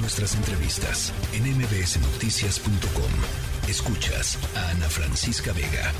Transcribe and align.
nuestras 0.00 0.34
entrevistas 0.34 1.12
en 1.32 1.44
mbsnoticias.com. 1.56 3.68
Escuchas 3.68 4.38
a 4.56 4.70
Ana 4.70 4.88
Francisca 4.88 5.52
Vega. 5.52 5.92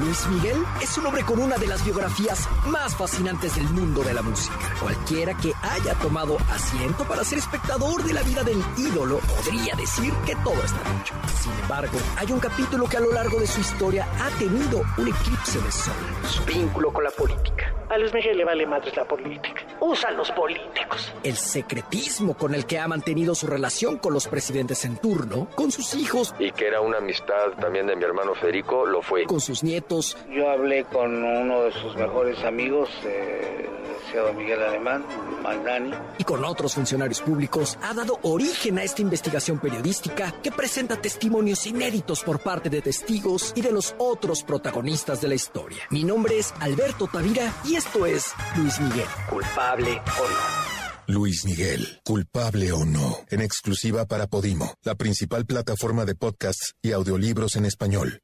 Luis 0.00 0.26
Miguel 0.28 0.56
es 0.82 0.96
un 0.98 1.06
hombre 1.06 1.22
con 1.22 1.38
una 1.38 1.58
de 1.58 1.66
las 1.66 1.84
biografías 1.84 2.48
más 2.66 2.96
fascinantes 2.96 3.54
del 3.54 3.68
mundo 3.70 4.02
de 4.02 4.14
la 4.14 4.22
música. 4.22 4.56
Cualquiera 4.80 5.34
que 5.34 5.52
haya 5.62 5.94
tomado 5.94 6.38
asiento 6.50 7.04
para 7.04 7.24
ser 7.24 7.38
espectador 7.38 8.02
de 8.02 8.12
la 8.12 8.22
vida 8.22 8.42
del 8.42 8.62
ídolo 8.76 9.18
podría 9.18 9.74
decir 9.76 10.12
que 10.26 10.34
todo 10.36 10.60
está 10.64 10.80
dicho. 10.98 11.14
Sin 11.40 11.52
embargo, 11.52 11.98
hay 12.16 12.32
un 12.32 12.40
capítulo 12.40 12.88
que 12.88 12.96
a 12.96 13.00
lo 13.00 13.12
largo 13.12 13.38
de 13.38 13.46
su 13.46 13.60
historia 13.60 14.08
ha 14.18 14.30
tenido 14.38 14.82
un 14.96 15.08
eclipse 15.08 15.60
de 15.60 15.70
sol. 15.70 15.94
Su 16.28 16.44
vínculo 16.44 16.92
con 16.92 17.04
la 17.04 17.10
política. 17.10 17.61
A 17.92 17.98
Luis 17.98 18.14
Miguel 18.14 18.38
le 18.38 18.44
vale 18.46 18.66
madre 18.66 18.90
la 18.96 19.04
política. 19.04 19.66
Usan 19.80 20.16
los 20.16 20.30
políticos. 20.30 21.12
El 21.22 21.36
secretismo 21.36 22.34
con 22.34 22.54
el 22.54 22.64
que 22.64 22.78
ha 22.78 22.88
mantenido 22.88 23.34
su 23.34 23.46
relación 23.46 23.98
con 23.98 24.14
los 24.14 24.28
presidentes 24.28 24.86
en 24.86 24.96
turno, 24.96 25.46
con 25.54 25.70
sus 25.70 25.92
hijos. 25.92 26.34
Y 26.38 26.52
que 26.52 26.68
era 26.68 26.80
una 26.80 26.96
amistad 26.96 27.50
también 27.60 27.86
de 27.86 27.94
mi 27.94 28.02
hermano 28.02 28.34
Federico, 28.34 28.86
lo 28.86 29.02
fue. 29.02 29.26
Con 29.26 29.42
sus 29.42 29.62
nietos. 29.62 30.16
Yo 30.30 30.48
hablé 30.48 30.84
con 30.84 31.22
uno 31.22 31.64
de 31.64 31.72
sus 31.72 31.94
mejores 31.94 32.42
amigos, 32.44 32.88
eh, 33.04 33.68
el 34.14 34.36
Miguel 34.36 34.62
Alemán, 34.62 35.04
Magnani. 35.42 35.92
Y 36.18 36.24
con 36.24 36.44
otros 36.44 36.74
funcionarios 36.74 37.20
públicos, 37.20 37.78
ha 37.82 37.94
dado 37.94 38.18
origen 38.22 38.78
a 38.78 38.82
esta 38.82 39.02
investigación 39.02 39.58
periodística 39.58 40.34
que 40.42 40.52
presenta 40.52 41.00
testimonios 41.00 41.66
inéditos 41.66 42.22
por 42.22 42.40
parte 42.40 42.68
de 42.68 42.82
testigos 42.82 43.52
y 43.56 43.62
de 43.62 43.72
los 43.72 43.94
otros 43.98 44.42
protagonistas 44.42 45.20
de 45.20 45.28
la 45.28 45.34
historia. 45.34 45.84
Mi 45.90 46.04
nombre 46.04 46.38
es 46.38 46.52
Alberto 46.60 47.06
Tavira 47.06 47.52
y 47.64 47.76
esto 47.84 48.06
es 48.06 48.32
Luis 48.56 48.80
Miguel, 48.80 49.06
culpable 49.28 49.90
o 49.90 50.28
no. 50.28 51.12
Luis 51.12 51.44
Miguel, 51.44 51.80
culpable 52.04 52.70
o 52.70 52.84
no, 52.84 53.16
en 53.28 53.40
exclusiva 53.40 54.06
para 54.06 54.28
Podimo, 54.28 54.74
la 54.84 54.94
principal 54.94 55.46
plataforma 55.46 56.04
de 56.04 56.14
podcasts 56.14 56.74
y 56.80 56.92
audiolibros 56.92 57.56
en 57.56 57.64
español. 57.64 58.20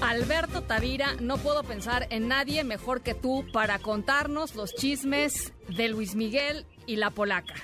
Alberto 0.00 0.62
Tavira, 0.62 1.16
no 1.20 1.36
puedo 1.36 1.64
pensar 1.64 2.06
en 2.08 2.28
nadie 2.28 2.64
mejor 2.64 3.02
que 3.02 3.12
tú 3.12 3.44
para 3.52 3.78
contarnos 3.78 4.54
los 4.54 4.74
chismes 4.74 5.52
de 5.68 5.88
Luis 5.90 6.14
Miguel 6.14 6.64
y 6.86 6.96
la 6.96 7.10
polaca. 7.10 7.54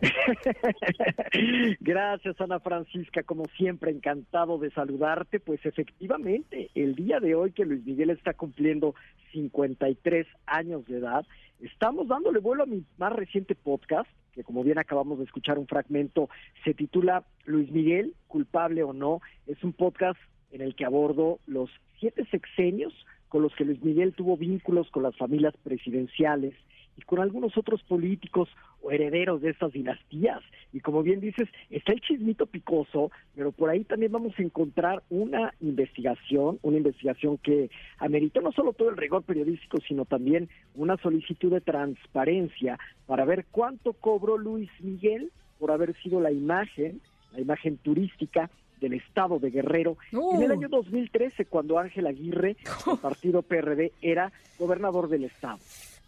Gracias, 1.80 2.40
Ana 2.40 2.58
Francisca. 2.60 3.22
Como 3.22 3.44
siempre, 3.56 3.90
encantado 3.90 4.58
de 4.58 4.70
saludarte. 4.70 5.40
Pues 5.40 5.64
efectivamente, 5.64 6.70
el 6.74 6.94
día 6.94 7.20
de 7.20 7.34
hoy 7.34 7.52
que 7.52 7.64
Luis 7.64 7.84
Miguel 7.84 8.10
está 8.10 8.32
cumpliendo 8.32 8.94
53 9.32 10.26
años 10.46 10.86
de 10.86 10.98
edad, 10.98 11.26
estamos 11.60 12.08
dándole 12.08 12.40
vuelo 12.40 12.62
a 12.62 12.66
mi 12.66 12.84
más 12.98 13.12
reciente 13.12 13.54
podcast, 13.54 14.08
que 14.32 14.44
como 14.44 14.62
bien 14.62 14.78
acabamos 14.78 15.18
de 15.18 15.24
escuchar 15.24 15.58
un 15.58 15.66
fragmento, 15.66 16.28
se 16.64 16.74
titula 16.74 17.24
Luis 17.44 17.70
Miguel, 17.70 18.14
culpable 18.28 18.82
o 18.82 18.92
no. 18.92 19.20
Es 19.46 19.62
un 19.64 19.72
podcast 19.72 20.18
en 20.52 20.60
el 20.60 20.74
que 20.74 20.84
abordo 20.84 21.40
los 21.46 21.70
siete 21.98 22.24
sexenios 22.26 22.92
con 23.28 23.42
los 23.42 23.54
que 23.54 23.64
Luis 23.64 23.82
Miguel 23.82 24.12
tuvo 24.14 24.36
vínculos 24.36 24.90
con 24.90 25.04
las 25.04 25.16
familias 25.16 25.54
presidenciales 25.62 26.54
y 27.00 27.04
con 27.04 27.20
algunos 27.20 27.56
otros 27.56 27.82
políticos 27.82 28.48
o 28.82 28.90
herederos 28.90 29.40
de 29.40 29.50
estas 29.50 29.72
dinastías. 29.72 30.40
Y 30.72 30.80
como 30.80 31.02
bien 31.02 31.20
dices, 31.20 31.48
está 31.70 31.92
el 31.92 32.00
chismito 32.00 32.46
picoso, 32.46 33.10
pero 33.34 33.52
por 33.52 33.70
ahí 33.70 33.84
también 33.84 34.12
vamos 34.12 34.34
a 34.38 34.42
encontrar 34.42 35.02
una 35.10 35.54
investigación, 35.60 36.58
una 36.62 36.76
investigación 36.76 37.38
que 37.38 37.70
amerita 37.98 38.40
no 38.40 38.52
solo 38.52 38.72
todo 38.72 38.90
el 38.90 38.96
rigor 38.96 39.22
periodístico, 39.22 39.78
sino 39.86 40.04
también 40.04 40.48
una 40.74 40.96
solicitud 40.98 41.52
de 41.52 41.60
transparencia 41.60 42.78
para 43.06 43.24
ver 43.24 43.46
cuánto 43.50 43.92
cobró 43.94 44.38
Luis 44.38 44.70
Miguel 44.80 45.30
por 45.58 45.70
haber 45.70 45.94
sido 46.02 46.20
la 46.20 46.32
imagen, 46.32 47.00
la 47.32 47.40
imagen 47.40 47.76
turística 47.78 48.50
del 48.80 48.94
estado 48.94 49.38
de 49.38 49.50
Guerrero 49.50 49.96
en 50.10 50.42
el 50.42 50.50
uh. 50.50 50.54
año 50.54 50.68
2013 50.68 51.44
cuando 51.44 51.78
Ángel 51.78 52.06
Aguirre, 52.06 52.56
del 52.86 52.98
partido 53.02 53.42
PRD, 53.42 53.92
era 54.00 54.32
gobernador 54.58 55.08
del 55.08 55.24
estado. 55.24 55.58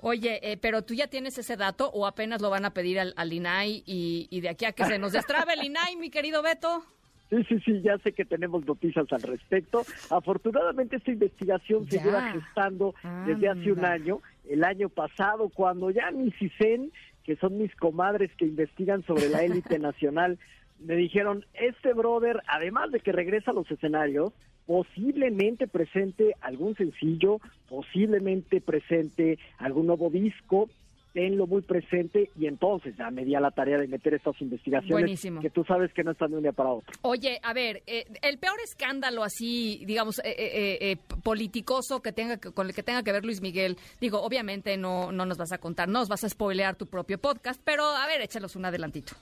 Oye, 0.04 0.40
eh, 0.42 0.56
pero 0.56 0.82
tú 0.82 0.94
ya 0.94 1.06
tienes 1.06 1.38
ese 1.38 1.56
dato 1.56 1.88
o 1.90 2.06
apenas 2.06 2.42
lo 2.42 2.50
van 2.50 2.64
a 2.64 2.74
pedir 2.74 2.98
al, 2.98 3.32
INAI 3.32 3.84
y, 3.86 4.40
de 4.40 4.48
aquí 4.48 4.64
a 4.64 4.72
que 4.72 4.84
se 4.84 4.98
nos 4.98 5.12
destrabe 5.12 5.54
el 5.54 5.64
INAI, 5.64 5.94
mi 5.94 6.10
querido 6.10 6.42
Beto. 6.42 6.82
Sí, 7.30 7.44
sí, 7.48 7.60
sí, 7.60 7.80
ya 7.82 7.96
sé 7.98 8.12
que 8.12 8.24
tenemos 8.24 8.66
noticias 8.66 9.06
al 9.12 9.22
respecto. 9.22 9.84
Afortunadamente 10.10 10.96
esta 10.96 11.12
investigación 11.12 11.88
se 11.88 12.00
lleva 12.00 12.32
gestando 12.32 12.96
desde 13.26 13.48
hace 13.48 13.70
un 13.70 13.84
año, 13.84 14.20
el 14.50 14.64
año 14.64 14.88
pasado, 14.88 15.50
cuando 15.50 15.90
ya 15.90 16.10
mi 16.10 16.32
CISEN, 16.32 16.90
que 17.22 17.36
son 17.36 17.58
mis 17.58 17.74
comadres 17.76 18.32
que 18.36 18.44
investigan 18.44 19.04
sobre 19.04 19.28
la 19.28 19.44
élite 19.44 19.78
nacional, 19.78 20.36
me 20.80 20.96
dijeron, 20.96 21.46
este 21.54 21.92
brother, 21.92 22.42
además 22.48 22.90
de 22.90 22.98
que 22.98 23.12
regresa 23.12 23.52
a 23.52 23.54
los 23.54 23.70
escenarios, 23.70 24.32
posiblemente 24.66 25.66
presente 25.66 26.34
algún 26.40 26.74
sencillo, 26.76 27.40
posiblemente 27.68 28.60
presente 28.60 29.38
algún 29.58 29.86
nuevo 29.86 30.10
disco, 30.10 30.68
tenlo 31.12 31.46
muy 31.46 31.62
presente 31.62 32.30
y 32.38 32.46
entonces 32.46 32.96
ya 32.96 33.10
me 33.10 33.24
di 33.24 33.34
a 33.34 33.40
la 33.40 33.50
tarea 33.50 33.78
de 33.78 33.86
meter 33.86 34.14
estas 34.14 34.40
investigaciones 34.40 35.20
que 35.40 35.50
tú 35.50 35.64
sabes 35.64 35.92
que 35.92 36.02
no 36.02 36.12
están 36.12 36.30
de 36.30 36.36
un 36.38 36.42
día 36.42 36.52
para 36.52 36.70
otro. 36.70 36.90
Oye, 37.02 37.38
a 37.42 37.52
ver, 37.52 37.82
eh, 37.86 38.04
el 38.22 38.38
peor 38.38 38.56
escándalo 38.64 39.22
así, 39.22 39.82
digamos, 39.86 40.20
eh, 40.24 40.34
eh, 40.80 40.96
politicoso 41.22 42.00
que 42.00 42.12
tenga 42.12 42.38
con 42.38 42.66
el 42.66 42.74
que 42.74 42.82
tenga 42.82 43.02
que 43.02 43.12
ver 43.12 43.24
Luis 43.24 43.42
Miguel, 43.42 43.76
digo, 44.00 44.22
obviamente 44.22 44.76
no, 44.76 45.12
no 45.12 45.26
nos 45.26 45.38
vas 45.38 45.52
a 45.52 45.58
contar, 45.58 45.88
nos 45.88 46.08
vas 46.08 46.24
a 46.24 46.28
spoilear 46.28 46.76
tu 46.76 46.86
propio 46.86 47.18
podcast, 47.18 47.60
pero 47.62 47.84
a 47.84 48.06
ver, 48.06 48.20
échalos 48.22 48.56
un 48.56 48.64
adelantito. 48.64 49.12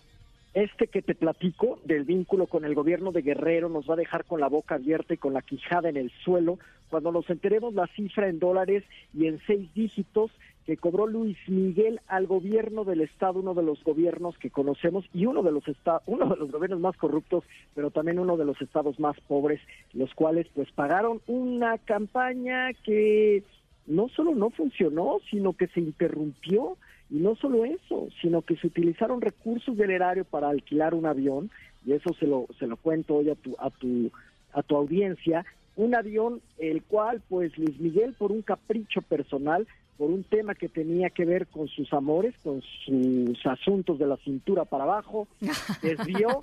Este 0.52 0.88
que 0.88 1.00
te 1.00 1.14
platico 1.14 1.78
del 1.84 2.02
vínculo 2.04 2.48
con 2.48 2.64
el 2.64 2.74
gobierno 2.74 3.12
de 3.12 3.22
Guerrero 3.22 3.68
nos 3.68 3.88
va 3.88 3.94
a 3.94 3.98
dejar 3.98 4.24
con 4.24 4.40
la 4.40 4.48
boca 4.48 4.74
abierta 4.74 5.14
y 5.14 5.16
con 5.16 5.32
la 5.32 5.42
quijada 5.42 5.88
en 5.88 5.96
el 5.96 6.10
suelo 6.24 6.58
cuando 6.88 7.12
nos 7.12 7.30
enteremos 7.30 7.72
la 7.72 7.86
cifra 7.86 8.28
en 8.28 8.40
dólares 8.40 8.82
y 9.14 9.26
en 9.26 9.40
seis 9.46 9.72
dígitos 9.74 10.32
que 10.66 10.76
cobró 10.76 11.06
Luis 11.06 11.38
Miguel 11.46 12.00
al 12.08 12.26
gobierno 12.26 12.84
del 12.84 13.00
estado, 13.00 13.38
uno 13.38 13.54
de 13.54 13.62
los 13.62 13.82
gobiernos 13.84 14.36
que 14.38 14.50
conocemos 14.50 15.04
y 15.14 15.26
uno 15.26 15.42
de 15.42 15.52
los 15.52 15.64
uno 16.06 16.28
de 16.28 16.36
los 16.36 16.50
gobiernos 16.50 16.80
más 16.80 16.96
corruptos, 16.96 17.44
pero 17.74 17.90
también 17.90 18.18
uno 18.18 18.36
de 18.36 18.44
los 18.44 18.60
estados 18.60 18.98
más 18.98 19.18
pobres, 19.20 19.60
los 19.92 20.12
cuales 20.14 20.48
pues 20.52 20.70
pagaron 20.72 21.20
una 21.28 21.78
campaña 21.78 22.72
que 22.84 23.44
no 23.86 24.08
solo 24.08 24.34
no 24.34 24.50
funcionó, 24.50 25.18
sino 25.30 25.52
que 25.52 25.68
se 25.68 25.80
interrumpió 25.80 26.76
y 27.10 27.16
no 27.16 27.34
solo 27.34 27.64
eso, 27.64 28.08
sino 28.20 28.42
que 28.42 28.56
se 28.56 28.68
utilizaron 28.68 29.20
recursos 29.20 29.76
del 29.76 29.90
erario 29.90 30.24
para 30.24 30.48
alquilar 30.48 30.94
un 30.94 31.06
avión, 31.06 31.50
y 31.84 31.92
eso 31.92 32.14
se 32.18 32.26
lo, 32.26 32.46
se 32.58 32.66
lo 32.66 32.76
cuento 32.76 33.16
hoy 33.16 33.30
a 33.30 33.34
tu, 33.34 33.56
a 33.58 33.70
tu, 33.70 34.10
a 34.52 34.62
tu 34.62 34.76
audiencia, 34.76 35.44
un 35.76 35.94
avión 35.94 36.40
el 36.58 36.82
cual 36.82 37.22
pues 37.28 37.56
Luis 37.56 37.78
Miguel 37.80 38.14
por 38.14 38.32
un 38.32 38.42
capricho 38.42 39.02
personal 39.02 39.66
por 40.00 40.10
un 40.10 40.24
tema 40.24 40.54
que 40.54 40.70
tenía 40.70 41.10
que 41.10 41.26
ver 41.26 41.46
con 41.46 41.68
sus 41.68 41.92
amores, 41.92 42.34
con 42.42 42.62
sus 42.86 43.44
asuntos 43.44 43.98
de 43.98 44.06
la 44.06 44.16
cintura 44.16 44.64
para 44.64 44.84
abajo, 44.84 45.28
desvió 45.82 46.40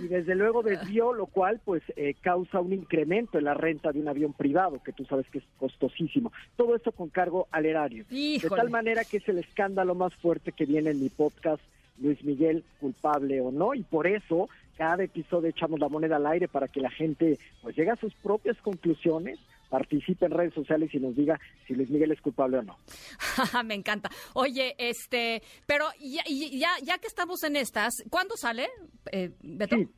y 0.00 0.06
desde 0.06 0.36
luego 0.36 0.62
desvió, 0.62 1.12
lo 1.12 1.26
cual 1.26 1.60
pues 1.64 1.82
eh, 1.96 2.14
causa 2.20 2.60
un 2.60 2.72
incremento 2.72 3.36
en 3.36 3.46
la 3.46 3.54
renta 3.54 3.90
de 3.90 3.98
un 3.98 4.06
avión 4.06 4.32
privado, 4.32 4.80
que 4.84 4.92
tú 4.92 5.04
sabes 5.06 5.26
que 5.28 5.38
es 5.38 5.44
costosísimo. 5.58 6.30
Todo 6.56 6.76
esto 6.76 6.92
con 6.92 7.08
cargo 7.08 7.48
al 7.50 7.66
erario. 7.66 8.04
De 8.08 8.48
tal 8.48 8.70
manera 8.70 9.02
que 9.02 9.16
es 9.16 9.28
el 9.28 9.38
escándalo 9.38 9.96
más 9.96 10.14
fuerte 10.14 10.52
que 10.52 10.64
viene 10.64 10.90
en 10.90 11.00
mi 11.00 11.08
podcast, 11.08 11.64
Luis 11.98 12.22
Miguel, 12.22 12.62
culpable 12.78 13.40
o 13.40 13.50
no, 13.50 13.74
y 13.74 13.82
por 13.82 14.06
eso 14.06 14.48
cada 14.76 15.02
episodio 15.02 15.48
echamos 15.48 15.80
la 15.80 15.88
moneda 15.88 16.14
al 16.14 16.26
aire 16.28 16.46
para 16.46 16.68
que 16.68 16.80
la 16.80 16.90
gente 16.92 17.40
pues 17.60 17.74
llegue 17.74 17.90
a 17.90 17.96
sus 17.96 18.14
propias 18.14 18.56
conclusiones 18.58 19.40
participe 19.70 20.26
en 20.26 20.32
redes 20.32 20.52
sociales 20.52 20.90
y 20.92 20.98
nos 20.98 21.16
diga 21.16 21.40
si 21.66 21.74
Luis 21.74 21.88
Miguel 21.88 22.12
es 22.12 22.20
culpable 22.20 22.58
o 22.58 22.62
no. 22.62 22.76
Me 23.64 23.74
encanta. 23.74 24.10
Oye, 24.34 24.74
este, 24.76 25.42
pero 25.66 25.86
ya, 25.98 26.22
ya, 26.28 26.70
ya 26.82 26.98
que 26.98 27.06
estamos 27.06 27.42
en 27.44 27.56
estas, 27.56 27.94
¿cuándo 28.10 28.36
sale, 28.36 28.68
eh, 29.12 29.30
Beto? 29.40 29.76
Sí. 29.76 29.88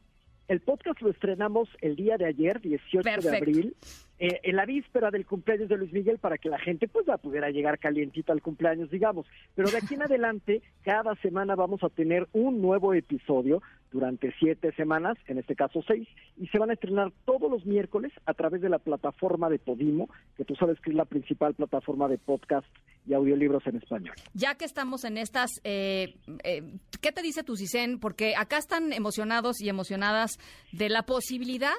El 0.48 0.60
podcast 0.60 1.00
lo 1.00 1.10
estrenamos 1.10 1.68
el 1.80 1.96
día 1.96 2.18
de 2.18 2.26
ayer, 2.26 2.60
18 2.60 3.02
de 3.02 3.36
abril. 3.36 3.76
Eh, 4.24 4.38
en 4.44 4.54
la 4.54 4.66
víspera 4.66 5.10
del 5.10 5.26
cumpleaños 5.26 5.68
de 5.68 5.76
Luis 5.76 5.92
Miguel 5.92 6.18
para 6.18 6.38
que 6.38 6.48
la 6.48 6.60
gente 6.60 6.86
pues 6.86 7.06
pudiera 7.20 7.50
llegar 7.50 7.80
calientita 7.80 8.32
al 8.32 8.40
cumpleaños, 8.40 8.88
digamos. 8.88 9.26
Pero 9.56 9.68
de 9.68 9.78
aquí 9.78 9.94
en 9.94 10.02
adelante, 10.02 10.62
cada 10.84 11.16
semana 11.16 11.56
vamos 11.56 11.82
a 11.82 11.88
tener 11.88 12.28
un 12.32 12.62
nuevo 12.62 12.94
episodio 12.94 13.62
durante 13.90 14.32
siete 14.38 14.70
semanas, 14.76 15.18
en 15.26 15.38
este 15.38 15.56
caso 15.56 15.82
seis, 15.84 16.06
y 16.36 16.46
se 16.46 16.58
van 16.60 16.70
a 16.70 16.74
estrenar 16.74 17.10
todos 17.24 17.50
los 17.50 17.66
miércoles 17.66 18.12
a 18.24 18.32
través 18.32 18.60
de 18.60 18.68
la 18.68 18.78
plataforma 18.78 19.50
de 19.50 19.58
Podimo, 19.58 20.08
que 20.36 20.44
tú 20.44 20.54
sabes 20.54 20.78
que 20.78 20.90
es 20.90 20.96
la 20.96 21.04
principal 21.04 21.54
plataforma 21.54 22.06
de 22.06 22.18
podcast 22.18 22.68
y 23.04 23.14
audiolibros 23.14 23.66
en 23.66 23.78
español. 23.78 24.14
Ya 24.34 24.54
que 24.54 24.66
estamos 24.66 25.02
en 25.02 25.18
estas, 25.18 25.50
eh, 25.64 26.14
eh, 26.44 26.62
¿qué 27.00 27.10
te 27.10 27.22
dice 27.22 27.42
tu 27.42 27.56
CISEN? 27.56 27.98
Porque 27.98 28.36
acá 28.36 28.58
están 28.58 28.92
emocionados 28.92 29.60
y 29.60 29.68
emocionadas 29.68 30.38
de 30.70 30.90
la 30.90 31.02
posibilidad 31.02 31.74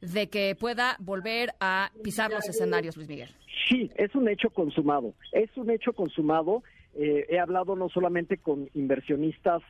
de 0.00 0.28
que 0.28 0.54
pueda 0.58 0.96
volver 1.00 1.50
a 1.60 1.90
pisar 2.02 2.30
los 2.30 2.48
escenarios, 2.48 2.96
Luis 2.96 3.08
Miguel. 3.08 3.30
Sí, 3.68 3.90
es 3.96 4.14
un 4.14 4.28
hecho 4.28 4.50
consumado. 4.50 5.14
Es 5.32 5.50
un 5.56 5.70
hecho 5.70 5.92
consumado. 5.92 6.62
Eh, 6.94 7.26
he 7.28 7.38
hablado 7.38 7.76
no 7.76 7.88
solamente 7.88 8.38
con 8.38 8.68
inversionistas 8.74 9.62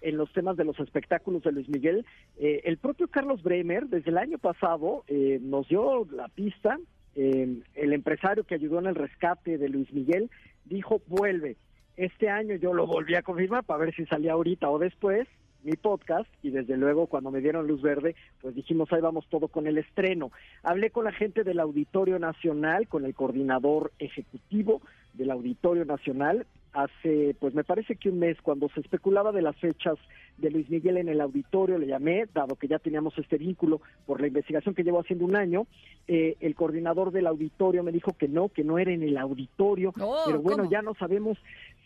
en 0.00 0.16
los 0.16 0.32
temas 0.32 0.56
de 0.56 0.64
los 0.64 0.78
espectáculos 0.80 1.44
de 1.44 1.52
Luis 1.52 1.68
Miguel, 1.68 2.04
eh, 2.36 2.62
el 2.64 2.76
propio 2.76 3.06
Carlos 3.06 3.40
Bremer 3.44 3.86
desde 3.86 4.10
el 4.10 4.18
año 4.18 4.36
pasado 4.38 5.04
eh, 5.06 5.38
nos 5.40 5.68
dio 5.68 6.04
la 6.10 6.26
pista, 6.26 6.76
el 7.14 7.92
empresario 7.92 8.42
que 8.44 8.54
ayudó 8.54 8.78
en 8.78 8.86
el 8.86 8.94
rescate 8.94 9.58
de 9.58 9.68
Luis 9.68 9.92
Miguel 9.92 10.30
dijo 10.64 11.02
vuelve. 11.06 11.56
Este 11.98 12.30
año 12.30 12.56
yo 12.56 12.72
lo 12.72 12.86
volví 12.86 13.14
a 13.16 13.22
confirmar 13.22 13.64
para 13.64 13.84
ver 13.84 13.94
si 13.94 14.06
salía 14.06 14.32
ahorita 14.32 14.70
o 14.70 14.78
después 14.78 15.28
mi 15.62 15.72
podcast 15.72 16.28
y 16.42 16.50
desde 16.50 16.76
luego 16.76 17.06
cuando 17.06 17.30
me 17.30 17.40
dieron 17.40 17.66
luz 17.66 17.82
verde, 17.82 18.14
pues 18.40 18.54
dijimos 18.54 18.92
ahí 18.92 19.00
vamos 19.00 19.26
todo 19.28 19.48
con 19.48 19.66
el 19.66 19.78
estreno. 19.78 20.30
Hablé 20.62 20.90
con 20.90 21.04
la 21.04 21.12
gente 21.12 21.44
del 21.44 21.60
Auditorio 21.60 22.18
Nacional, 22.18 22.88
con 22.88 23.04
el 23.04 23.14
coordinador 23.14 23.92
ejecutivo 23.98 24.82
del 25.14 25.30
Auditorio 25.30 25.84
Nacional 25.84 26.46
hace, 26.72 27.36
pues 27.38 27.54
me 27.54 27.64
parece 27.64 27.96
que 27.96 28.08
un 28.08 28.18
mes, 28.18 28.40
cuando 28.40 28.68
se 28.70 28.80
especulaba 28.80 29.30
de 29.32 29.42
las 29.42 29.56
fechas 29.56 29.98
de 30.38 30.50
Luis 30.50 30.70
Miguel 30.70 30.96
en 30.96 31.08
el 31.08 31.20
auditorio, 31.20 31.76
le 31.78 31.86
llamé, 31.86 32.24
dado 32.32 32.56
que 32.56 32.66
ya 32.66 32.78
teníamos 32.78 33.16
este 33.18 33.36
vínculo 33.36 33.82
por 34.06 34.20
la 34.20 34.26
investigación 34.28 34.74
que 34.74 34.82
llevo 34.82 35.00
haciendo 35.00 35.26
un 35.26 35.36
año, 35.36 35.66
eh, 36.08 36.36
el 36.40 36.54
coordinador 36.54 37.12
del 37.12 37.26
auditorio 37.26 37.82
me 37.82 37.92
dijo 37.92 38.12
que 38.16 38.26
no, 38.26 38.48
que 38.48 38.64
no 38.64 38.78
era 38.78 38.90
en 38.90 39.02
el 39.02 39.18
auditorio, 39.18 39.92
Oh, 40.00 40.22
pero 40.26 40.40
bueno, 40.40 40.62
¿cómo? 40.62 40.70
ya 40.70 40.80
no 40.80 40.94
sabemos, 40.94 41.36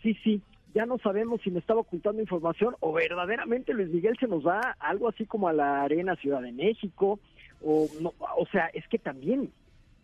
sí, 0.02 0.16
sí, 0.22 0.40
ya 0.74 0.86
no 0.86 0.98
sabemos 0.98 1.40
si 1.42 1.50
me 1.50 1.60
estaba 1.60 1.80
ocultando 1.80 2.20
información 2.20 2.76
o 2.80 2.92
verdaderamente 2.92 3.72
Luis 3.72 3.88
Miguel 3.88 4.16
se 4.18 4.26
nos 4.26 4.46
va 4.46 4.76
algo 4.78 5.08
así 5.08 5.24
como 5.26 5.48
a 5.48 5.52
la 5.52 5.82
Arena 5.82 6.16
Ciudad 6.16 6.42
de 6.42 6.52
México, 6.52 7.18
o, 7.62 7.88
no, 8.00 8.12
o 8.36 8.46
sea, 8.52 8.66
es 8.74 8.86
que 8.88 8.98
también, 8.98 9.50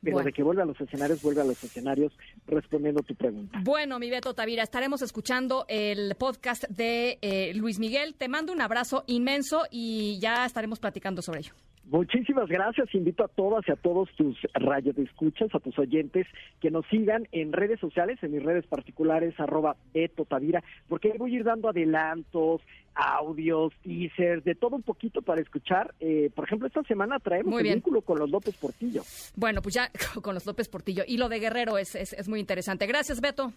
pero 0.02 0.14
Bueno. 0.14 0.26
de 0.26 0.32
que 0.32 0.42
vuelve 0.42 0.62
a 0.62 0.64
los 0.64 0.80
escenarios, 0.80 1.22
vuelve 1.22 1.42
a 1.42 1.44
los 1.44 1.62
escenarios, 1.62 2.12
respondiendo 2.46 3.02
tu 3.02 3.14
pregunta. 3.14 3.60
Bueno, 3.62 3.98
mi 3.98 4.10
Beto 4.10 4.34
Tavira, 4.34 4.62
estaremos 4.62 5.02
escuchando 5.02 5.64
el 5.68 6.14
podcast 6.16 6.64
de 6.68 7.18
eh, 7.20 7.52
Luis 7.54 7.78
Miguel. 7.78 8.14
Te 8.14 8.28
mando 8.28 8.52
un 8.52 8.60
abrazo 8.60 9.04
inmenso 9.06 9.64
y 9.70 10.18
ya 10.20 10.44
estaremos 10.46 10.80
platicando 10.80 11.22
sobre 11.22 11.40
ello. 11.40 11.52
Muchísimas 11.84 12.48
gracias. 12.48 12.94
Invito 12.94 13.24
a 13.24 13.28
todas 13.28 13.66
y 13.68 13.72
a 13.72 13.76
todos 13.76 14.08
tus 14.16 14.38
rayos 14.54 14.94
de 14.96 15.02
escuchas, 15.02 15.54
a 15.54 15.60
tus 15.60 15.78
oyentes, 15.78 16.26
que 16.60 16.70
nos 16.70 16.86
sigan 16.86 17.28
en 17.32 17.52
redes 17.52 17.80
sociales, 17.80 18.18
en 18.22 18.32
mis 18.32 18.42
redes 18.42 18.66
particulares, 18.66 19.38
arroba 19.38 19.76
Beto 19.92 20.24
Tavira, 20.24 20.62
porque 20.88 21.12
ahí 21.12 21.18
voy 21.18 21.32
a 21.34 21.36
ir 21.36 21.44
dando 21.44 21.68
adelantos, 21.68 22.62
audios, 22.94 23.72
teasers, 23.82 24.44
de 24.44 24.54
todo 24.54 24.76
un 24.76 24.82
poquito 24.82 25.22
para 25.22 25.40
escuchar. 25.40 25.94
Eh, 26.00 26.30
por 26.34 26.44
ejemplo, 26.46 26.68
esta 26.68 26.82
semana 26.84 27.18
traemos 27.18 27.56
el 27.56 27.62
bien. 27.62 27.74
vínculo 27.76 28.02
con 28.02 28.18
los 28.18 28.30
López 28.30 28.56
Portillo. 28.56 29.02
Bueno, 29.36 29.60
pues 29.60 29.74
ya 29.74 29.90
con 30.22 30.34
los 30.34 30.46
López 30.46 30.68
Portillo. 30.68 31.02
Y 31.06 31.18
lo 31.18 31.28
de 31.28 31.40
Guerrero 31.40 31.78
es, 31.78 31.94
es, 31.94 32.12
es 32.12 32.28
muy 32.28 32.40
interesante. 32.40 32.86
Gracias, 32.86 33.20
Beto. 33.20 33.52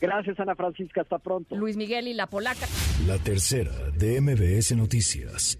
Gracias, 0.00 0.38
Ana 0.38 0.54
Francisca. 0.54 1.00
Hasta 1.00 1.18
pronto. 1.18 1.56
Luis 1.56 1.76
Miguel 1.76 2.08
y 2.08 2.14
la 2.14 2.26
polaca. 2.26 2.66
La 3.06 3.18
tercera 3.18 3.72
de 3.96 4.20
MBS 4.20 4.76
Noticias. 4.76 5.58